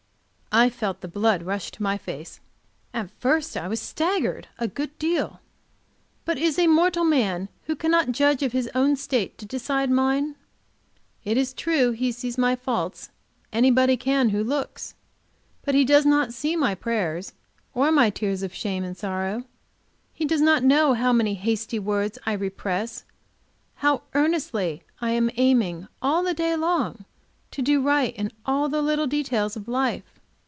I 0.53 0.69
felt 0.69 0.99
the 0.99 1.07
blood 1.07 1.43
rush 1.43 1.71
to 1.71 1.81
my 1.81 1.97
face. 1.97 2.41
At 2.93 3.09
first 3.09 3.55
I 3.55 3.69
was 3.69 3.79
staggered 3.79 4.49
a 4.59 4.67
good 4.67 4.99
deal. 4.99 5.39
But 6.25 6.37
is 6.37 6.59
a 6.59 6.67
mortal 6.67 7.05
man 7.05 7.47
who 7.67 7.75
cannot 7.77 8.11
judge 8.11 8.43
of 8.43 8.51
his 8.51 8.69
own 8.75 8.97
state 8.97 9.37
to 9.37 9.45
decide 9.45 9.89
mine? 9.89 10.35
It 11.23 11.37
is 11.37 11.53
true 11.53 11.91
he 11.91 12.11
sees 12.11 12.37
my 12.37 12.57
faults; 12.57 13.11
anybody 13.53 13.95
can, 13.95 14.31
who 14.31 14.43
looks. 14.43 14.93
But 15.63 15.73
he 15.73 15.85
does 15.85 16.05
not 16.05 16.33
see 16.33 16.57
my 16.57 16.75
prayers, 16.75 17.31
or 17.73 17.89
my 17.89 18.09
tears 18.09 18.43
of 18.43 18.53
shame 18.53 18.83
and 18.83 18.97
sorrow; 18.97 19.45
he 20.13 20.25
does 20.25 20.41
not 20.41 20.65
know 20.65 20.91
how 20.95 21.13
many 21.13 21.35
hasty 21.35 21.79
words 21.79 22.19
I 22.25 22.33
repress; 22.33 23.05
how 23.75 24.01
earnestly 24.13 24.83
I 24.99 25.11
am 25.11 25.31
aiming, 25.37 25.87
all 26.01 26.23
the 26.23 26.33
day 26.33 26.57
long, 26.57 27.05
to 27.51 27.61
do 27.61 27.81
right 27.81 28.13
in 28.17 28.33
all 28.45 28.67
the 28.67 28.81
little 28.81 29.07
details 29.07 29.55
of 29.55 29.69
life. 29.69 30.17